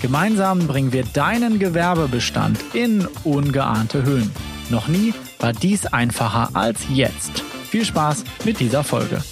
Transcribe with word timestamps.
Gemeinsam 0.00 0.66
bringen 0.66 0.94
wir 0.94 1.04
deinen 1.04 1.58
Gewerbebestand 1.58 2.58
in 2.72 3.06
ungeahnte 3.22 4.02
Höhen. 4.02 4.30
Noch 4.70 4.88
nie 4.88 5.12
war 5.38 5.52
dies 5.52 5.84
einfacher 5.84 6.56
als 6.56 6.86
jetzt. 6.88 7.40
Viel 7.40 7.84
Spaß 7.84 8.24
mit 8.46 8.60
dieser 8.60 8.82
Folge. 8.82 9.22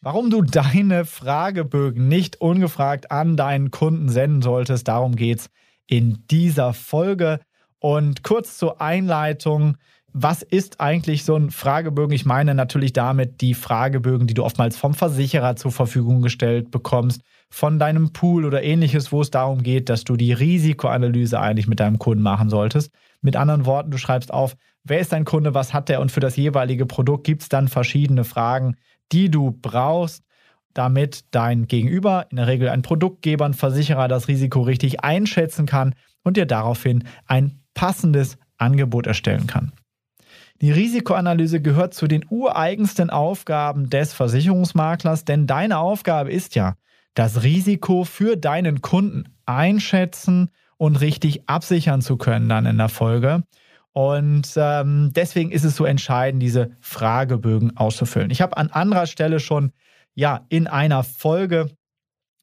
Warum 0.00 0.30
du 0.30 0.42
deine 0.42 1.04
Fragebögen 1.04 2.08
nicht 2.08 2.40
ungefragt 2.40 3.12
an 3.12 3.36
deinen 3.36 3.70
Kunden 3.70 4.08
senden 4.08 4.42
solltest, 4.42 4.88
darum 4.88 5.14
geht's 5.14 5.50
in 5.86 6.24
dieser 6.28 6.72
Folge. 6.72 7.38
Und 7.78 8.24
kurz 8.24 8.58
zur 8.58 8.80
Einleitung. 8.80 9.76
Was 10.12 10.42
ist 10.42 10.80
eigentlich 10.80 11.24
so 11.24 11.36
ein 11.36 11.52
Fragebögen? 11.52 12.12
Ich 12.12 12.26
meine 12.26 12.56
natürlich 12.56 12.92
damit 12.92 13.40
die 13.40 13.54
Fragebögen, 13.54 14.26
die 14.26 14.34
du 14.34 14.42
oftmals 14.42 14.76
vom 14.76 14.94
Versicherer 14.94 15.54
zur 15.54 15.70
Verfügung 15.70 16.22
gestellt 16.22 16.72
bekommst 16.72 17.22
von 17.52 17.78
deinem 17.78 18.14
Pool 18.14 18.46
oder 18.46 18.62
ähnliches, 18.62 19.12
wo 19.12 19.20
es 19.20 19.30
darum 19.30 19.62
geht, 19.62 19.90
dass 19.90 20.04
du 20.04 20.16
die 20.16 20.32
Risikoanalyse 20.32 21.38
eigentlich 21.38 21.68
mit 21.68 21.80
deinem 21.80 21.98
Kunden 21.98 22.22
machen 22.22 22.48
solltest. 22.48 22.90
Mit 23.20 23.36
anderen 23.36 23.66
Worten, 23.66 23.90
du 23.90 23.98
schreibst 23.98 24.32
auf, 24.32 24.56
wer 24.84 25.00
ist 25.00 25.12
dein 25.12 25.26
Kunde, 25.26 25.52
was 25.52 25.74
hat 25.74 25.90
der 25.90 26.00
und 26.00 26.10
für 26.10 26.20
das 26.20 26.36
jeweilige 26.36 26.86
Produkt 26.86 27.24
gibt 27.24 27.42
es 27.42 27.50
dann 27.50 27.68
verschiedene 27.68 28.24
Fragen, 28.24 28.76
die 29.12 29.30
du 29.30 29.52
brauchst, 29.52 30.24
damit 30.72 31.26
dein 31.32 31.66
Gegenüber, 31.66 32.24
in 32.30 32.38
der 32.38 32.46
Regel 32.46 32.70
ein 32.70 32.80
Produktgeber, 32.80 33.44
ein 33.44 33.52
Versicherer, 33.52 34.08
das 34.08 34.28
Risiko 34.28 34.62
richtig 34.62 35.04
einschätzen 35.04 35.66
kann 35.66 35.94
und 36.24 36.38
dir 36.38 36.46
daraufhin 36.46 37.04
ein 37.26 37.60
passendes 37.74 38.38
Angebot 38.56 39.06
erstellen 39.06 39.46
kann. 39.46 39.72
Die 40.62 40.72
Risikoanalyse 40.72 41.60
gehört 41.60 41.92
zu 41.92 42.06
den 42.06 42.24
ureigensten 42.30 43.10
Aufgaben 43.10 43.90
des 43.90 44.14
Versicherungsmaklers, 44.14 45.26
denn 45.26 45.46
deine 45.46 45.76
Aufgabe 45.76 46.32
ist 46.32 46.54
ja, 46.54 46.76
das 47.14 47.42
Risiko 47.42 48.04
für 48.04 48.36
deinen 48.36 48.80
Kunden 48.80 49.24
einschätzen 49.46 50.50
und 50.76 51.00
richtig 51.00 51.48
absichern 51.48 52.00
zu 52.00 52.16
können 52.16 52.48
dann 52.48 52.66
in 52.66 52.78
der 52.78 52.88
Folge. 52.88 53.44
Und 53.92 54.54
ähm, 54.56 55.10
deswegen 55.14 55.50
ist 55.52 55.64
es 55.64 55.76
so 55.76 55.84
entscheidend, 55.84 56.42
diese 56.42 56.70
Fragebögen 56.80 57.76
auszufüllen. 57.76 58.30
Ich 58.30 58.40
habe 58.40 58.56
an 58.56 58.70
anderer 58.70 59.06
Stelle 59.06 59.38
schon 59.38 59.72
ja 60.14 60.46
in 60.48 60.66
einer 60.66 61.04
Folge 61.04 61.70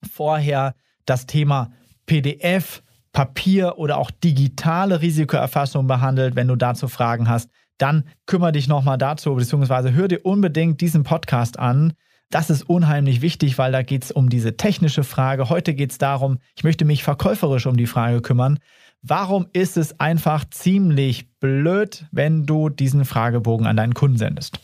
vorher 0.09 0.75
das 1.05 1.25
Thema 1.25 1.71
PDF, 2.05 2.83
Papier 3.11 3.77
oder 3.77 3.97
auch 3.97 4.11
digitale 4.11 5.01
Risikoerfassung 5.01 5.87
behandelt. 5.87 6.35
Wenn 6.35 6.47
du 6.47 6.55
dazu 6.55 6.87
Fragen 6.87 7.27
hast, 7.27 7.49
dann 7.79 8.03
kümmere 8.27 8.51
dich 8.51 8.67
nochmal 8.67 8.97
dazu, 8.97 9.33
beziehungsweise 9.35 9.93
hör 9.93 10.07
dir 10.07 10.25
unbedingt 10.25 10.81
diesen 10.81 11.03
Podcast 11.03 11.57
an. 11.57 11.93
Das 12.30 12.52
ist 12.52 12.69
unheimlich 12.69 13.22
wichtig, 13.22 13.58
weil 13.58 13.72
da 13.72 13.81
geht 13.81 14.03
es 14.03 14.11
um 14.11 14.30
diese 14.30 14.55
technische 14.55 15.03
Frage. 15.03 15.49
Heute 15.49 15.73
geht 15.73 15.91
es 15.91 15.97
darum, 15.97 16.38
ich 16.55 16.63
möchte 16.63 16.86
mich 16.86 17.03
verkäuferisch 17.03 17.66
um 17.66 17.75
die 17.75 17.88
Frage 17.88 18.21
kümmern. 18.21 18.59
Warum 19.02 19.47
ist 19.53 19.77
es 19.77 19.99
einfach 19.99 20.45
ziemlich 20.49 21.31
blöd, 21.39 22.05
wenn 22.11 22.45
du 22.45 22.69
diesen 22.69 23.05
Fragebogen 23.05 23.66
an 23.66 23.77
deinen 23.77 23.95
Kunden 23.95 24.17
sendest? 24.17 24.59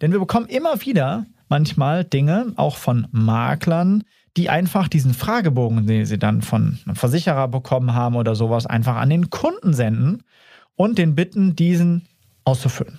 Denn 0.00 0.10
wir 0.10 0.18
bekommen 0.18 0.46
immer 0.46 0.80
wieder 0.84 1.26
manchmal 1.48 2.04
Dinge, 2.04 2.52
auch 2.56 2.76
von 2.76 3.06
Maklern, 3.12 4.02
die 4.36 4.50
einfach 4.50 4.88
diesen 4.88 5.14
Fragebogen, 5.14 5.86
den 5.86 6.06
sie 6.06 6.18
dann 6.18 6.42
von 6.42 6.78
einem 6.84 6.96
Versicherer 6.96 7.48
bekommen 7.48 7.94
haben 7.94 8.16
oder 8.16 8.34
sowas, 8.34 8.66
einfach 8.66 8.96
an 8.96 9.10
den 9.10 9.30
Kunden 9.30 9.74
senden 9.74 10.22
und 10.74 10.98
den 10.98 11.14
bitten, 11.14 11.54
diesen 11.54 12.08
auszufüllen. 12.44 12.98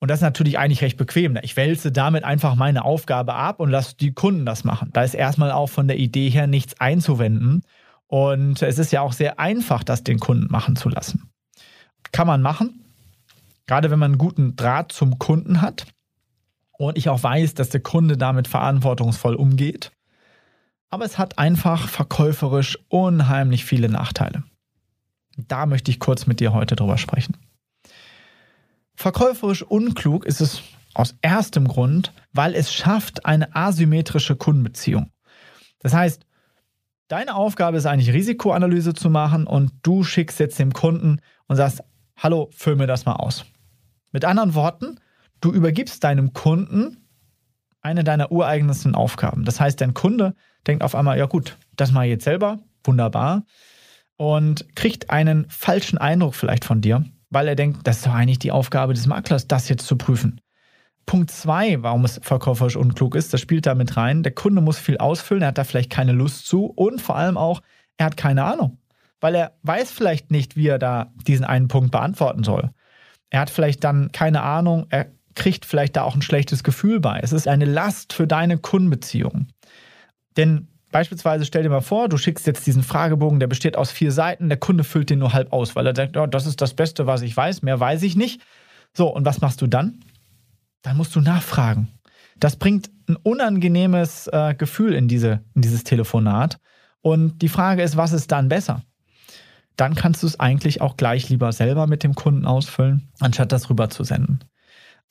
Und 0.00 0.08
das 0.08 0.18
ist 0.18 0.22
natürlich 0.22 0.58
eigentlich 0.58 0.80
recht 0.80 0.96
bequem. 0.96 1.38
Ich 1.42 1.56
wälze 1.56 1.92
damit 1.92 2.24
einfach 2.24 2.54
meine 2.54 2.84
Aufgabe 2.84 3.34
ab 3.34 3.60
und 3.60 3.70
lasse 3.70 3.96
die 3.96 4.12
Kunden 4.12 4.46
das 4.46 4.64
machen. 4.64 4.88
Da 4.94 5.04
ist 5.04 5.14
erstmal 5.14 5.52
auch 5.52 5.68
von 5.68 5.88
der 5.88 5.98
Idee 5.98 6.30
her 6.30 6.46
nichts 6.46 6.80
einzuwenden. 6.80 7.62
Und 8.06 8.62
es 8.62 8.78
ist 8.78 8.92
ja 8.92 9.02
auch 9.02 9.12
sehr 9.12 9.38
einfach, 9.38 9.84
das 9.84 10.02
den 10.02 10.18
Kunden 10.18 10.50
machen 10.50 10.74
zu 10.74 10.88
lassen. 10.88 11.30
Kann 12.12 12.26
man 12.26 12.40
machen, 12.40 12.82
gerade 13.66 13.90
wenn 13.90 13.98
man 13.98 14.12
einen 14.12 14.18
guten 14.18 14.56
Draht 14.56 14.90
zum 14.90 15.18
Kunden 15.18 15.60
hat 15.60 15.86
und 16.72 16.96
ich 16.96 17.10
auch 17.10 17.22
weiß, 17.22 17.52
dass 17.54 17.68
der 17.68 17.82
Kunde 17.82 18.16
damit 18.16 18.48
verantwortungsvoll 18.48 19.34
umgeht. 19.34 19.92
Aber 20.88 21.04
es 21.04 21.18
hat 21.18 21.38
einfach 21.38 21.88
verkäuferisch 21.88 22.78
unheimlich 22.88 23.66
viele 23.66 23.90
Nachteile. 23.90 24.44
Da 25.36 25.66
möchte 25.66 25.90
ich 25.90 26.00
kurz 26.00 26.26
mit 26.26 26.40
dir 26.40 26.54
heute 26.54 26.74
drüber 26.74 26.96
sprechen. 26.96 27.36
Verkäuferisch 29.00 29.62
unklug 29.62 30.26
ist 30.26 30.42
es 30.42 30.60
aus 30.92 31.14
erstem 31.22 31.66
Grund, 31.66 32.12
weil 32.34 32.54
es 32.54 32.70
schafft 32.70 33.24
eine 33.24 33.56
asymmetrische 33.56 34.36
Kundenbeziehung. 34.36 35.10
Das 35.78 35.94
heißt, 35.94 36.26
deine 37.08 37.34
Aufgabe 37.34 37.78
ist 37.78 37.86
eigentlich 37.86 38.12
Risikoanalyse 38.12 38.92
zu 38.92 39.08
machen 39.08 39.46
und 39.46 39.72
du 39.82 40.04
schickst 40.04 40.38
jetzt 40.38 40.58
dem 40.58 40.74
Kunden 40.74 41.22
und 41.46 41.56
sagst, 41.56 41.82
hallo, 42.18 42.50
füll 42.52 42.76
mir 42.76 42.86
das 42.86 43.06
mal 43.06 43.14
aus. 43.14 43.46
Mit 44.12 44.26
anderen 44.26 44.54
Worten, 44.54 45.00
du 45.40 45.50
übergibst 45.50 46.04
deinem 46.04 46.34
Kunden 46.34 47.08
eine 47.80 48.04
deiner 48.04 48.30
ureigensten 48.30 48.94
Aufgaben. 48.94 49.46
Das 49.46 49.60
heißt, 49.60 49.80
dein 49.80 49.94
Kunde 49.94 50.34
denkt 50.66 50.84
auf 50.84 50.94
einmal, 50.94 51.16
ja 51.16 51.24
gut, 51.24 51.56
das 51.74 51.90
mache 51.90 52.04
ich 52.04 52.10
jetzt 52.10 52.24
selber, 52.24 52.58
wunderbar, 52.84 53.46
und 54.18 54.76
kriegt 54.76 55.08
einen 55.08 55.48
falschen 55.48 55.96
Eindruck 55.96 56.34
vielleicht 56.34 56.66
von 56.66 56.82
dir 56.82 57.06
weil 57.30 57.48
er 57.48 57.54
denkt, 57.54 57.86
das 57.86 57.98
ist 57.98 58.06
doch 58.06 58.14
eigentlich 58.14 58.38
die 58.38 58.52
Aufgabe 58.52 58.94
des 58.94 59.06
Maklers, 59.06 59.46
das 59.46 59.68
jetzt 59.68 59.86
zu 59.86 59.96
prüfen. 59.96 60.40
Punkt 61.06 61.30
zwei, 61.30 61.82
warum 61.82 62.04
es 62.04 62.20
verkäuferisch 62.22 62.76
unklug 62.76 63.14
ist, 63.14 63.32
das 63.32 63.40
spielt 63.40 63.66
da 63.66 63.74
mit 63.74 63.96
rein. 63.96 64.22
Der 64.22 64.32
Kunde 64.32 64.60
muss 64.60 64.78
viel 64.78 64.98
ausfüllen, 64.98 65.42
er 65.42 65.48
hat 65.48 65.58
da 65.58 65.64
vielleicht 65.64 65.90
keine 65.90 66.12
Lust 66.12 66.46
zu 66.46 66.66
und 66.66 67.00
vor 67.00 67.16
allem 67.16 67.36
auch, 67.36 67.62
er 67.96 68.06
hat 68.06 68.16
keine 68.16 68.44
Ahnung, 68.44 68.78
weil 69.20 69.34
er 69.34 69.52
weiß 69.62 69.90
vielleicht 69.90 70.30
nicht, 70.30 70.56
wie 70.56 70.68
er 70.68 70.78
da 70.78 71.12
diesen 71.26 71.44
einen 71.44 71.68
Punkt 71.68 71.90
beantworten 71.90 72.44
soll. 72.44 72.70
Er 73.30 73.40
hat 73.40 73.50
vielleicht 73.50 73.84
dann 73.84 74.12
keine 74.12 74.42
Ahnung, 74.42 74.86
er 74.90 75.06
kriegt 75.34 75.64
vielleicht 75.64 75.96
da 75.96 76.02
auch 76.02 76.14
ein 76.14 76.22
schlechtes 76.22 76.64
Gefühl 76.64 77.00
bei. 77.00 77.20
Es 77.22 77.32
ist 77.32 77.48
eine 77.48 77.64
Last 77.64 78.12
für 78.12 78.26
deine 78.26 78.58
Kundenbeziehung. 78.58 79.46
Denn 80.36 80.68
Beispielsweise 80.90 81.44
stell 81.44 81.62
dir 81.62 81.70
mal 81.70 81.80
vor, 81.80 82.08
du 82.08 82.16
schickst 82.16 82.46
jetzt 82.46 82.66
diesen 82.66 82.82
Fragebogen, 82.82 83.38
der 83.38 83.46
besteht 83.46 83.76
aus 83.76 83.92
vier 83.92 84.10
Seiten, 84.10 84.48
der 84.48 84.58
Kunde 84.58 84.82
füllt 84.82 85.10
den 85.10 85.20
nur 85.20 85.32
halb 85.32 85.52
aus, 85.52 85.76
weil 85.76 85.86
er 85.86 85.92
denkt, 85.92 86.16
oh, 86.16 86.26
das 86.26 86.46
ist 86.46 86.60
das 86.60 86.74
Beste, 86.74 87.06
was 87.06 87.22
ich 87.22 87.36
weiß, 87.36 87.62
mehr 87.62 87.78
weiß 87.78 88.02
ich 88.02 88.16
nicht. 88.16 88.40
So, 88.92 89.08
und 89.08 89.24
was 89.24 89.40
machst 89.40 89.62
du 89.62 89.66
dann? 89.66 90.02
Dann 90.82 90.96
musst 90.96 91.14
du 91.14 91.20
nachfragen. 91.20 91.88
Das 92.38 92.56
bringt 92.56 92.90
ein 93.08 93.16
unangenehmes 93.16 94.28
äh, 94.28 94.54
Gefühl 94.54 94.94
in, 94.94 95.06
diese, 95.06 95.44
in 95.54 95.62
dieses 95.62 95.84
Telefonat. 95.84 96.58
Und 97.02 97.40
die 97.42 97.48
Frage 97.48 97.82
ist, 97.82 97.96
was 97.96 98.12
ist 98.12 98.32
dann 98.32 98.48
besser? 98.48 98.82
Dann 99.76 99.94
kannst 99.94 100.22
du 100.22 100.26
es 100.26 100.40
eigentlich 100.40 100.80
auch 100.80 100.96
gleich 100.96 101.28
lieber 101.28 101.52
selber 101.52 101.86
mit 101.86 102.02
dem 102.02 102.14
Kunden 102.14 102.46
ausfüllen, 102.46 103.08
anstatt 103.20 103.52
das 103.52 103.70
rüber 103.70 103.90
zu 103.90 104.04
senden. 104.04 104.40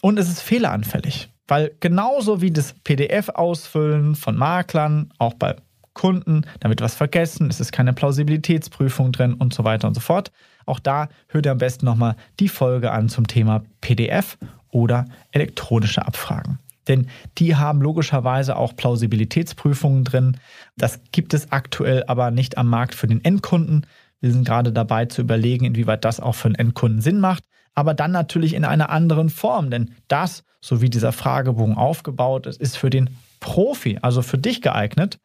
Und 0.01 0.19
es 0.19 0.29
ist 0.29 0.41
fehleranfällig, 0.41 1.31
weil 1.47 1.71
genauso 1.79 2.41
wie 2.41 2.51
das 2.51 2.73
PDF-Ausfüllen 2.83 4.15
von 4.15 4.37
Maklern, 4.37 5.11
auch 5.17 5.33
bei 5.33 5.55
Kunden, 5.99 6.43
damit 6.61 6.79
was 6.79 6.95
vergessen, 6.95 7.49
es 7.49 7.59
ist 7.59 7.73
keine 7.73 7.91
Plausibilitätsprüfung 7.91 9.11
drin 9.11 9.33
und 9.33 9.53
so 9.53 9.65
weiter 9.65 9.85
und 9.85 9.95
so 9.95 9.99
fort. 9.99 10.31
Auch 10.65 10.79
da 10.79 11.09
hört 11.27 11.45
ihr 11.45 11.51
am 11.51 11.57
besten 11.57 11.85
nochmal 11.85 12.15
die 12.39 12.47
Folge 12.47 12.91
an 12.91 13.09
zum 13.09 13.27
Thema 13.27 13.63
PDF 13.81 14.37
oder 14.71 15.07
elektronische 15.33 16.05
Abfragen. 16.07 16.57
Denn 16.87 17.07
die 17.37 17.57
haben 17.57 17.81
logischerweise 17.81 18.55
auch 18.55 18.77
Plausibilitätsprüfungen 18.77 20.05
drin. 20.05 20.37
Das 20.77 21.01
gibt 21.11 21.33
es 21.33 21.51
aktuell 21.51 22.05
aber 22.07 22.31
nicht 22.31 22.57
am 22.57 22.69
Markt 22.69 22.95
für 22.95 23.07
den 23.07 23.23
Endkunden. 23.25 23.85
Wir 24.21 24.31
sind 24.31 24.45
gerade 24.45 24.71
dabei 24.71 25.05
zu 25.05 25.19
überlegen, 25.19 25.65
inwieweit 25.65 26.05
das 26.05 26.21
auch 26.21 26.35
für 26.35 26.47
den 26.47 26.55
Endkunden 26.55 27.01
Sinn 27.01 27.19
macht. 27.19 27.43
Aber 27.75 27.93
dann 27.93 28.11
natürlich 28.11 28.53
in 28.53 28.63
einer 28.63 28.89
anderen 28.89 29.29
Form. 29.29 29.69
Denn 29.69 29.91
das, 30.07 30.45
so 30.61 30.81
wie 30.81 30.89
dieser 30.89 31.11
Fragebogen 31.11 31.75
aufgebaut 31.75 32.47
ist, 32.47 32.61
ist 32.61 32.77
für 32.77 32.89
den 32.89 33.09
Profi, 33.41 33.99
also 34.01 34.21
für 34.21 34.37
dich 34.37 34.61
geeignet 34.61 35.19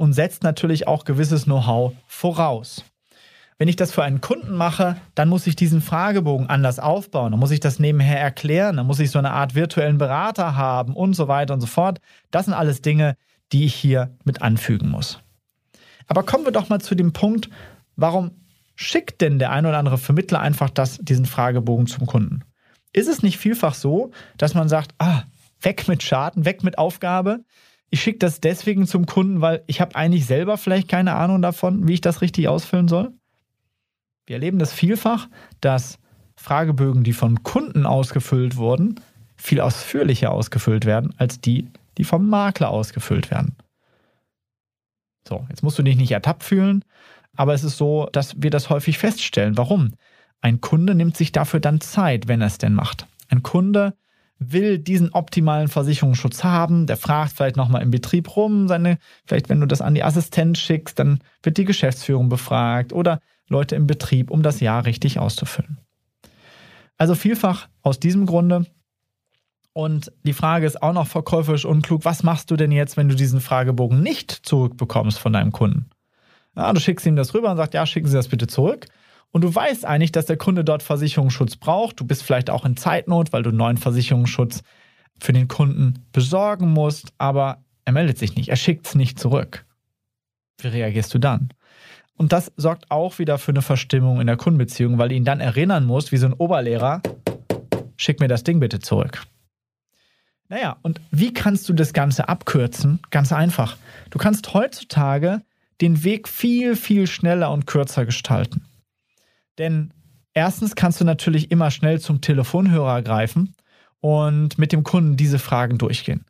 und 0.00 0.14
setzt 0.14 0.42
natürlich 0.42 0.88
auch 0.88 1.04
gewisses 1.04 1.44
Know-how 1.44 1.92
voraus. 2.06 2.86
Wenn 3.58 3.68
ich 3.68 3.76
das 3.76 3.92
für 3.92 4.02
einen 4.02 4.22
Kunden 4.22 4.56
mache, 4.56 4.96
dann 5.14 5.28
muss 5.28 5.46
ich 5.46 5.56
diesen 5.56 5.82
Fragebogen 5.82 6.48
anders 6.48 6.78
aufbauen. 6.78 7.32
Dann 7.32 7.38
muss 7.38 7.50
ich 7.50 7.60
das 7.60 7.78
nebenher 7.78 8.18
erklären. 8.18 8.78
Dann 8.78 8.86
muss 8.86 8.98
ich 8.98 9.10
so 9.10 9.18
eine 9.18 9.32
Art 9.32 9.54
virtuellen 9.54 9.98
Berater 9.98 10.56
haben 10.56 10.96
und 10.96 11.12
so 11.12 11.28
weiter 11.28 11.52
und 11.52 11.60
so 11.60 11.66
fort. 11.66 12.00
Das 12.30 12.46
sind 12.46 12.54
alles 12.54 12.80
Dinge, 12.80 13.14
die 13.52 13.66
ich 13.66 13.74
hier 13.74 14.16
mit 14.24 14.40
anfügen 14.40 14.88
muss. 14.88 15.20
Aber 16.06 16.22
kommen 16.22 16.46
wir 16.46 16.52
doch 16.52 16.70
mal 16.70 16.80
zu 16.80 16.94
dem 16.94 17.12
Punkt, 17.12 17.50
warum 17.94 18.30
schickt 18.76 19.20
denn 19.20 19.38
der 19.38 19.50
ein 19.50 19.66
oder 19.66 19.76
andere 19.76 19.98
Vermittler 19.98 20.40
einfach 20.40 20.70
das, 20.70 20.96
diesen 20.96 21.26
Fragebogen 21.26 21.86
zum 21.86 22.06
Kunden? 22.06 22.40
Ist 22.94 23.06
es 23.06 23.22
nicht 23.22 23.36
vielfach 23.36 23.74
so, 23.74 24.12
dass 24.38 24.54
man 24.54 24.70
sagt, 24.70 24.94
ah, 24.96 25.24
weg 25.60 25.88
mit 25.88 26.02
Schaden, 26.02 26.46
weg 26.46 26.64
mit 26.64 26.78
Aufgabe? 26.78 27.44
Ich 27.90 28.02
schicke 28.02 28.18
das 28.18 28.40
deswegen 28.40 28.86
zum 28.86 29.06
Kunden, 29.06 29.40
weil 29.40 29.64
ich 29.66 29.80
habe 29.80 29.96
eigentlich 29.96 30.26
selber 30.26 30.56
vielleicht 30.56 30.88
keine 30.88 31.14
Ahnung 31.14 31.42
davon, 31.42 31.88
wie 31.88 31.94
ich 31.94 32.00
das 32.00 32.22
richtig 32.22 32.48
ausfüllen 32.48 32.88
soll? 32.88 33.12
Wir 34.26 34.36
erleben 34.36 34.60
das 34.60 34.72
vielfach, 34.72 35.28
dass 35.60 35.98
Fragebögen, 36.36 37.02
die 37.02 37.12
von 37.12 37.42
Kunden 37.42 37.86
ausgefüllt 37.86 38.56
wurden, 38.56 39.00
viel 39.36 39.60
ausführlicher 39.60 40.30
ausgefüllt 40.30 40.84
werden 40.84 41.14
als 41.16 41.40
die, 41.40 41.68
die 41.98 42.04
vom 42.04 42.28
Makler 42.28 42.70
ausgefüllt 42.70 43.30
werden. 43.30 43.56
So, 45.28 45.46
jetzt 45.48 45.62
musst 45.62 45.78
du 45.78 45.82
dich 45.82 45.96
nicht 45.96 46.12
ertappt 46.12 46.44
fühlen, 46.44 46.84
aber 47.36 47.54
es 47.54 47.64
ist 47.64 47.76
so, 47.76 48.08
dass 48.12 48.40
wir 48.40 48.50
das 48.50 48.70
häufig 48.70 48.98
feststellen. 48.98 49.56
Warum? 49.56 49.94
Ein 50.40 50.60
Kunde 50.60 50.94
nimmt 50.94 51.16
sich 51.16 51.32
dafür 51.32 51.60
dann 51.60 51.80
Zeit, 51.80 52.28
wenn 52.28 52.40
er 52.40 52.46
es 52.46 52.58
denn 52.58 52.74
macht. 52.74 53.06
Ein 53.28 53.42
Kunde 53.42 53.94
will 54.40 54.78
diesen 54.78 55.12
optimalen 55.12 55.68
Versicherungsschutz 55.68 56.42
haben, 56.42 56.86
der 56.86 56.96
fragt 56.96 57.32
vielleicht 57.32 57.56
nochmal 57.56 57.82
im 57.82 57.90
Betrieb 57.90 58.34
rum, 58.36 58.66
seine, 58.68 58.98
vielleicht 59.26 59.50
wenn 59.50 59.60
du 59.60 59.66
das 59.66 59.82
an 59.82 59.94
die 59.94 60.02
Assistenz 60.02 60.58
schickst, 60.58 60.98
dann 60.98 61.20
wird 61.42 61.58
die 61.58 61.66
Geschäftsführung 61.66 62.30
befragt 62.30 62.92
oder 62.92 63.20
Leute 63.48 63.76
im 63.76 63.86
Betrieb, 63.86 64.30
um 64.30 64.42
das 64.42 64.60
Jahr 64.60 64.86
richtig 64.86 65.18
auszufüllen. 65.18 65.78
Also 66.96 67.14
vielfach 67.14 67.68
aus 67.82 68.00
diesem 68.00 68.24
Grunde. 68.24 68.66
Und 69.72 70.10
die 70.24 70.32
Frage 70.32 70.66
ist 70.66 70.82
auch 70.82 70.92
noch 70.94 71.06
verkäuferisch 71.06 71.64
unklug, 71.64 72.04
was 72.04 72.22
machst 72.22 72.50
du 72.50 72.56
denn 72.56 72.72
jetzt, 72.72 72.96
wenn 72.96 73.08
du 73.08 73.14
diesen 73.14 73.40
Fragebogen 73.40 74.02
nicht 74.02 74.30
zurückbekommst 74.32 75.18
von 75.18 75.32
deinem 75.32 75.52
Kunden? 75.52 75.90
Ja, 76.56 76.72
du 76.72 76.80
schickst 76.80 77.06
ihm 77.06 77.16
das 77.16 77.34
rüber 77.34 77.50
und 77.50 77.56
sagst, 77.56 77.74
ja, 77.74 77.86
schicken 77.86 78.08
Sie 78.08 78.16
das 78.16 78.28
bitte 78.28 78.46
zurück. 78.46 78.86
Und 79.32 79.42
du 79.42 79.54
weißt 79.54 79.84
eigentlich, 79.84 80.12
dass 80.12 80.26
der 80.26 80.36
Kunde 80.36 80.64
dort 80.64 80.82
Versicherungsschutz 80.82 81.56
braucht. 81.56 82.00
Du 82.00 82.04
bist 82.04 82.22
vielleicht 82.22 82.50
auch 82.50 82.64
in 82.64 82.76
Zeitnot, 82.76 83.32
weil 83.32 83.42
du 83.42 83.52
neuen 83.52 83.76
Versicherungsschutz 83.76 84.62
für 85.20 85.32
den 85.32 85.48
Kunden 85.48 86.06
besorgen 86.12 86.72
musst, 86.72 87.12
aber 87.18 87.62
er 87.84 87.92
meldet 87.92 88.18
sich 88.18 88.34
nicht, 88.36 88.48
er 88.48 88.56
schickt 88.56 88.86
es 88.86 88.94
nicht 88.94 89.18
zurück. 89.18 89.64
Wie 90.60 90.68
reagierst 90.68 91.12
du 91.14 91.18
dann? 91.18 91.50
Und 92.16 92.32
das 92.32 92.52
sorgt 92.56 92.90
auch 92.90 93.18
wieder 93.18 93.38
für 93.38 93.52
eine 93.52 93.62
Verstimmung 93.62 94.20
in 94.20 94.26
der 94.26 94.36
Kundenbeziehung, 94.36 94.98
weil 94.98 95.08
du 95.08 95.14
ihn 95.14 95.24
dann 95.24 95.40
erinnern 95.40 95.86
musst, 95.86 96.12
wie 96.12 96.18
so 96.18 96.26
ein 96.26 96.34
Oberlehrer, 96.34 97.00
schick 97.96 98.20
mir 98.20 98.28
das 98.28 98.44
Ding 98.44 98.60
bitte 98.60 98.78
zurück. 98.78 99.22
Naja, 100.48 100.76
und 100.82 101.00
wie 101.10 101.32
kannst 101.32 101.68
du 101.68 101.72
das 101.72 101.92
Ganze 101.92 102.28
abkürzen? 102.28 102.98
Ganz 103.10 103.32
einfach. 103.32 103.76
Du 104.10 104.18
kannst 104.18 104.52
heutzutage 104.52 105.42
den 105.80 106.02
Weg 106.04 106.28
viel, 106.28 106.76
viel 106.76 107.06
schneller 107.06 107.50
und 107.52 107.66
kürzer 107.66 108.04
gestalten. 108.04 108.66
Denn 109.60 109.92
erstens 110.32 110.74
kannst 110.74 111.02
du 111.02 111.04
natürlich 111.04 111.50
immer 111.50 111.70
schnell 111.70 112.00
zum 112.00 112.22
Telefonhörer 112.22 113.02
greifen 113.02 113.54
und 114.00 114.56
mit 114.56 114.72
dem 114.72 114.84
Kunden 114.84 115.18
diese 115.18 115.38
Fragen 115.38 115.76
durchgehen. 115.76 116.24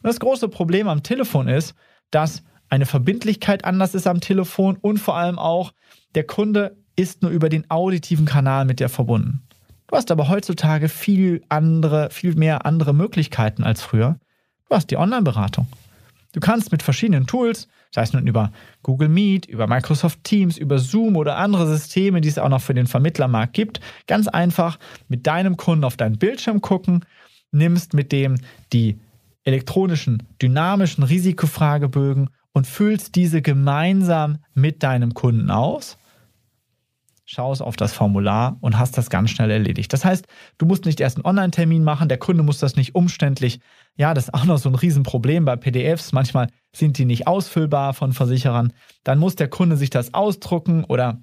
Und 0.00 0.04
das 0.04 0.20
große 0.20 0.48
Problem 0.48 0.86
am 0.86 1.02
Telefon 1.02 1.48
ist, 1.48 1.74
dass 2.12 2.44
eine 2.68 2.86
Verbindlichkeit 2.86 3.64
anders 3.64 3.96
ist 3.96 4.06
am 4.06 4.20
Telefon 4.20 4.76
und 4.80 4.98
vor 4.98 5.16
allem 5.16 5.40
auch 5.40 5.72
der 6.14 6.22
Kunde 6.22 6.76
ist 6.94 7.20
nur 7.20 7.32
über 7.32 7.48
den 7.48 7.68
auditiven 7.68 8.26
Kanal 8.26 8.64
mit 8.64 8.78
dir 8.78 8.88
verbunden. 8.88 9.42
Du 9.88 9.96
hast 9.96 10.12
aber 10.12 10.28
heutzutage 10.28 10.88
viel 10.88 11.42
andere, 11.48 12.10
viel 12.10 12.36
mehr 12.36 12.64
andere 12.64 12.94
Möglichkeiten 12.94 13.64
als 13.64 13.82
früher. 13.82 14.20
Du 14.68 14.76
hast 14.76 14.92
die 14.92 14.98
Online-Beratung. 14.98 15.66
Du 16.32 16.38
kannst 16.38 16.70
mit 16.70 16.84
verschiedenen 16.84 17.26
Tools, 17.26 17.66
sei 17.90 18.02
es 18.02 18.12
nun 18.12 18.26
über 18.26 18.52
Google 18.82 19.08
Meet, 19.08 19.46
über 19.46 19.66
Microsoft 19.66 20.24
Teams, 20.24 20.58
über 20.58 20.78
Zoom 20.78 21.16
oder 21.16 21.36
andere 21.36 21.66
Systeme, 21.66 22.20
die 22.20 22.28
es 22.28 22.38
auch 22.38 22.48
noch 22.48 22.60
für 22.60 22.74
den 22.74 22.86
Vermittlermarkt 22.86 23.54
gibt, 23.54 23.80
ganz 24.06 24.28
einfach 24.28 24.78
mit 25.08 25.26
deinem 25.26 25.56
Kunden 25.56 25.84
auf 25.84 25.96
deinen 25.96 26.18
Bildschirm 26.18 26.60
gucken, 26.60 27.04
nimmst 27.50 27.94
mit 27.94 28.12
dem 28.12 28.36
die 28.72 28.98
elektronischen, 29.44 30.22
dynamischen 30.42 31.04
Risikofragebögen 31.04 32.30
und 32.52 32.66
füllst 32.66 33.14
diese 33.14 33.40
gemeinsam 33.40 34.38
mit 34.54 34.82
deinem 34.82 35.14
Kunden 35.14 35.50
aus 35.50 35.96
schaust 37.30 37.60
auf 37.60 37.76
das 37.76 37.92
Formular 37.92 38.56
und 38.62 38.78
hast 38.78 38.96
das 38.96 39.10
ganz 39.10 39.28
schnell 39.28 39.50
erledigt. 39.50 39.92
Das 39.92 40.02
heißt, 40.02 40.26
du 40.56 40.64
musst 40.64 40.86
nicht 40.86 40.98
erst 40.98 41.18
einen 41.18 41.26
Online-Termin 41.26 41.84
machen, 41.84 42.08
der 42.08 42.16
Kunde 42.16 42.42
muss 42.42 42.58
das 42.58 42.76
nicht 42.76 42.94
umständlich. 42.94 43.60
Ja, 43.96 44.14
das 44.14 44.28
ist 44.28 44.34
auch 44.34 44.46
noch 44.46 44.56
so 44.56 44.70
ein 44.70 44.74
Riesenproblem 44.74 45.44
bei 45.44 45.56
PDFs. 45.56 46.12
Manchmal 46.12 46.48
sind 46.74 46.96
die 46.96 47.04
nicht 47.04 47.26
ausfüllbar 47.26 47.92
von 47.92 48.14
Versicherern. 48.14 48.72
Dann 49.04 49.18
muss 49.18 49.36
der 49.36 49.48
Kunde 49.48 49.76
sich 49.76 49.90
das 49.90 50.14
ausdrucken 50.14 50.84
oder 50.84 51.22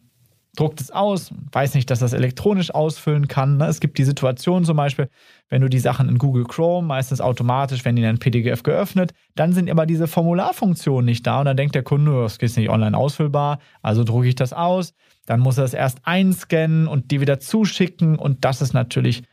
druckt 0.55 0.81
es 0.81 0.91
aus, 0.91 1.31
weiß 1.51 1.75
nicht, 1.75 1.89
dass 1.89 1.99
das 1.99 2.13
elektronisch 2.13 2.73
ausfüllen 2.73 3.27
kann. 3.27 3.57
Ne? 3.57 3.67
Es 3.67 3.79
gibt 3.79 3.97
die 3.97 4.03
Situation 4.03 4.65
zum 4.65 4.77
Beispiel, 4.77 5.09
wenn 5.49 5.61
du 5.61 5.69
die 5.69 5.79
Sachen 5.79 6.09
in 6.09 6.17
Google 6.17 6.45
Chrome, 6.45 6.87
meistens 6.87 7.21
automatisch, 7.21 7.85
wenn 7.85 7.95
die 7.95 8.01
in 8.01 8.07
ein 8.07 8.19
PDF 8.19 8.63
geöffnet, 8.63 9.13
dann 9.35 9.53
sind 9.53 9.69
aber 9.69 9.85
diese 9.85 10.07
Formularfunktionen 10.07 11.05
nicht 11.05 11.27
da 11.27 11.39
und 11.39 11.45
dann 11.45 11.57
denkt 11.57 11.75
der 11.75 11.83
Kunde, 11.83 12.11
oh, 12.11 12.23
das 12.23 12.37
ist 12.37 12.57
nicht 12.57 12.69
online 12.69 12.97
ausfüllbar, 12.97 13.59
also 13.81 14.03
drucke 14.03 14.27
ich 14.27 14.35
das 14.35 14.53
aus. 14.53 14.93
Dann 15.25 15.39
muss 15.39 15.57
er 15.57 15.65
es 15.65 15.73
erst 15.73 15.99
einscannen 16.03 16.87
und 16.87 17.11
die 17.11 17.21
wieder 17.21 17.39
zuschicken 17.39 18.17
und 18.17 18.45
das 18.45 18.61
ist 18.61 18.73
natürlich 18.73 19.23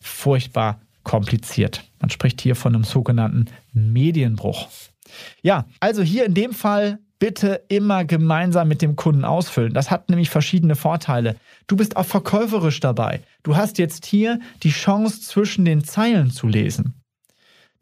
furchtbar 0.00 0.80
kompliziert. 1.04 1.84
Man 2.00 2.10
spricht 2.10 2.40
hier 2.40 2.56
von 2.56 2.74
einem 2.74 2.84
sogenannten 2.84 3.46
Medienbruch. 3.72 4.68
Ja, 5.42 5.66
also 5.80 6.02
hier 6.02 6.24
in 6.24 6.34
dem 6.34 6.52
Fall 6.52 6.98
bitte 7.22 7.62
immer 7.68 8.04
gemeinsam 8.04 8.66
mit 8.66 8.82
dem 8.82 8.96
Kunden 8.96 9.24
ausfüllen. 9.24 9.74
Das 9.74 9.92
hat 9.92 10.10
nämlich 10.10 10.28
verschiedene 10.28 10.74
Vorteile. 10.74 11.36
Du 11.68 11.76
bist 11.76 11.96
auch 11.96 12.04
verkäuferisch 12.04 12.80
dabei. 12.80 13.20
Du 13.44 13.54
hast 13.54 13.78
jetzt 13.78 14.06
hier 14.06 14.40
die 14.64 14.72
Chance, 14.72 15.20
zwischen 15.20 15.64
den 15.64 15.84
Zeilen 15.84 16.32
zu 16.32 16.48
lesen. 16.48 17.00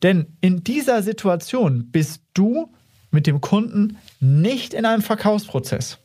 Denn 0.03 0.37
in 0.43 0.63
dieser 0.63 1.03
Situation 1.03 1.91
bist 1.91 2.23
du 2.35 2.71
mit 3.11 3.27
dem 3.27 3.41
Kunden 3.41 3.97
nicht 4.21 4.75
in 4.75 4.85
einem 4.85 5.01
Verkaufsprozess 5.01 6.01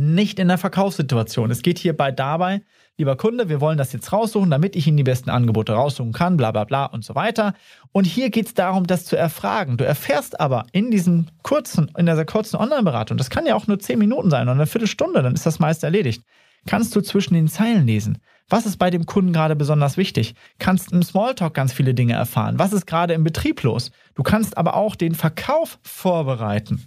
nicht 0.00 0.38
in 0.38 0.48
der 0.48 0.58
Verkaufssituation. 0.58 1.50
Es 1.50 1.62
geht 1.62 1.78
hierbei 1.78 2.10
dabei, 2.10 2.62
lieber 2.96 3.16
Kunde, 3.16 3.48
wir 3.48 3.60
wollen 3.60 3.76
das 3.78 3.92
jetzt 3.92 4.12
raussuchen, 4.12 4.50
damit 4.50 4.74
ich 4.74 4.86
Ihnen 4.86 4.96
die 4.96 5.02
besten 5.02 5.28
Angebote 5.30 5.72
raussuchen 5.72 6.12
kann, 6.12 6.36
bla 6.36 6.50
bla 6.52 6.64
bla 6.64 6.86
und 6.86 7.04
so 7.04 7.14
weiter. 7.14 7.54
Und 7.92 8.04
hier 8.04 8.30
geht 8.30 8.46
es 8.46 8.54
darum, 8.54 8.86
das 8.86 9.04
zu 9.04 9.16
erfragen. 9.16 9.76
Du 9.76 9.84
erfährst 9.84 10.40
aber 10.40 10.66
in 10.72 10.90
diesem 10.90 11.26
kurzen, 11.42 11.90
in 11.96 12.06
dieser 12.06 12.24
kurzen 12.24 12.56
Online-Beratung, 12.56 13.18
das 13.18 13.30
kann 13.30 13.46
ja 13.46 13.54
auch 13.54 13.66
nur 13.66 13.78
zehn 13.78 13.98
Minuten 13.98 14.30
sein 14.30 14.44
oder 14.44 14.52
eine 14.52 14.66
Viertelstunde, 14.66 15.22
dann 15.22 15.34
ist 15.34 15.46
das 15.46 15.58
meist 15.58 15.84
erledigt. 15.84 16.22
Kannst 16.66 16.94
du 16.96 17.00
zwischen 17.00 17.34
den 17.34 17.48
Zeilen 17.48 17.86
lesen. 17.86 18.18
Was 18.48 18.66
ist 18.66 18.78
bei 18.78 18.90
dem 18.90 19.06
Kunden 19.06 19.32
gerade 19.32 19.54
besonders 19.54 19.96
wichtig? 19.96 20.34
Kannst 20.58 20.92
im 20.92 21.02
Smalltalk 21.02 21.54
ganz 21.54 21.72
viele 21.72 21.94
Dinge 21.94 22.14
erfahren. 22.14 22.58
Was 22.58 22.72
ist 22.72 22.86
gerade 22.86 23.14
im 23.14 23.22
Betrieb 23.22 23.62
los? 23.62 23.92
Du 24.14 24.22
kannst 24.22 24.58
aber 24.58 24.74
auch 24.74 24.96
den 24.96 25.14
Verkauf 25.14 25.78
vorbereiten. 25.82 26.84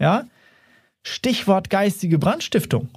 Ja, 0.00 0.24
Stichwort 1.08 1.70
geistige 1.70 2.18
Brandstiftung. 2.18 2.90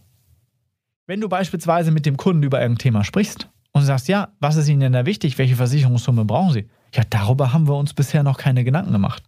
Wenn 1.07 1.21
du 1.21 1.29
beispielsweise 1.29 1.91
mit 1.91 2.05
dem 2.05 2.17
Kunden 2.17 2.43
über 2.43 2.61
irgendein 2.61 2.81
Thema 2.81 3.03
sprichst 3.03 3.49
und 3.71 3.83
sagst, 3.83 4.07
ja, 4.07 4.29
was 4.39 4.57
ist 4.57 4.67
Ihnen 4.67 4.81
denn 4.81 4.93
da 4.93 5.05
wichtig? 5.05 5.37
Welche 5.37 5.55
Versicherungssumme 5.55 6.25
brauchen 6.25 6.51
Sie? 6.51 6.69
Ja, 6.93 7.03
darüber 7.09 7.53
haben 7.53 7.67
wir 7.67 7.75
uns 7.75 7.93
bisher 7.93 8.23
noch 8.23 8.37
keine 8.37 8.63
Gedanken 8.63 8.91
gemacht. 8.91 9.23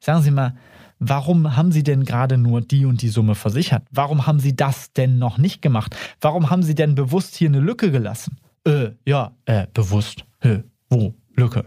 Sagen 0.00 0.22
Sie 0.22 0.30
mal, 0.30 0.54
warum 1.00 1.56
haben 1.56 1.72
Sie 1.72 1.82
denn 1.82 2.04
gerade 2.04 2.38
nur 2.38 2.60
die 2.60 2.86
und 2.86 3.02
die 3.02 3.08
Summe 3.08 3.34
versichert? 3.34 3.82
Warum 3.90 4.26
haben 4.26 4.38
Sie 4.38 4.54
das 4.54 4.92
denn 4.92 5.18
noch 5.18 5.38
nicht 5.38 5.60
gemacht? 5.60 5.96
Warum 6.20 6.50
haben 6.50 6.62
Sie 6.62 6.74
denn 6.74 6.94
bewusst 6.94 7.34
hier 7.34 7.48
eine 7.48 7.60
Lücke 7.60 7.90
gelassen? 7.90 8.38
Äh, 8.64 8.90
ja, 9.04 9.32
äh, 9.44 9.66
bewusst. 9.74 10.24
Hä, 10.40 10.62
wo? 10.88 11.14
Lücke. 11.34 11.64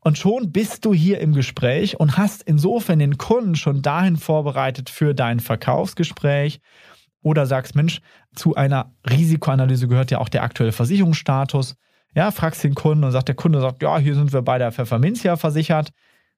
Und 0.00 0.16
schon 0.16 0.50
bist 0.50 0.84
du 0.84 0.94
hier 0.94 1.20
im 1.20 1.34
Gespräch 1.34 2.00
und 2.00 2.16
hast 2.16 2.42
insofern 2.42 2.98
den 2.98 3.18
Kunden 3.18 3.54
schon 3.54 3.82
dahin 3.82 4.16
vorbereitet 4.16 4.88
für 4.88 5.14
dein 5.14 5.40
Verkaufsgespräch. 5.40 6.60
Oder 7.22 7.44
sagst, 7.44 7.74
Mensch, 7.74 8.00
zu 8.34 8.54
einer 8.54 8.94
Risikoanalyse 9.08 9.88
gehört 9.88 10.10
ja 10.10 10.18
auch 10.18 10.30
der 10.30 10.42
aktuelle 10.42 10.72
Versicherungsstatus. 10.72 11.76
Ja, 12.14 12.30
fragst 12.30 12.64
den 12.64 12.74
Kunden 12.74 13.04
und 13.04 13.12
sagt, 13.12 13.28
der 13.28 13.34
Kunde 13.34 13.60
sagt, 13.60 13.82
ja, 13.82 13.98
hier 13.98 14.14
sind 14.14 14.32
wir 14.32 14.42
bei 14.42 14.58
der 14.58 14.72
Pfefferminzia 14.72 15.36
versichert. 15.36 15.90